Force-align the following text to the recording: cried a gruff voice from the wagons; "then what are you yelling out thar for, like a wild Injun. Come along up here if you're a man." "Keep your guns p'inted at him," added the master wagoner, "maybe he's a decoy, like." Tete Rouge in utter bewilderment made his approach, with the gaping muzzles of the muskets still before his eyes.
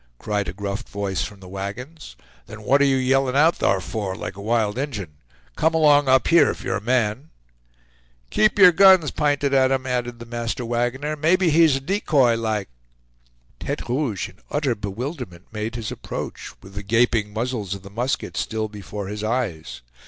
cried 0.17 0.47
a 0.47 0.51
gruff 0.53 0.81
voice 0.89 1.23
from 1.23 1.41
the 1.41 1.47
wagons; 1.47 2.15
"then 2.47 2.63
what 2.63 2.81
are 2.81 2.85
you 2.85 2.95
yelling 2.95 3.35
out 3.35 3.57
thar 3.57 3.79
for, 3.79 4.15
like 4.15 4.35
a 4.35 4.41
wild 4.41 4.75
Injun. 4.75 5.11
Come 5.55 5.75
along 5.75 6.07
up 6.07 6.27
here 6.29 6.49
if 6.49 6.63
you're 6.63 6.77
a 6.77 6.81
man." 6.81 7.29
"Keep 8.31 8.57
your 8.57 8.71
guns 8.71 9.11
p'inted 9.11 9.53
at 9.53 9.69
him," 9.69 9.85
added 9.85 10.17
the 10.17 10.25
master 10.25 10.65
wagoner, 10.65 11.15
"maybe 11.15 11.51
he's 11.51 11.75
a 11.75 11.79
decoy, 11.79 12.35
like." 12.35 12.69
Tete 13.59 13.87
Rouge 13.87 14.27
in 14.27 14.37
utter 14.49 14.73
bewilderment 14.73 15.45
made 15.53 15.75
his 15.75 15.91
approach, 15.91 16.51
with 16.63 16.73
the 16.73 16.81
gaping 16.81 17.31
muzzles 17.31 17.75
of 17.75 17.83
the 17.83 17.91
muskets 17.91 18.39
still 18.39 18.67
before 18.67 19.07
his 19.07 19.23
eyes. 19.23 19.81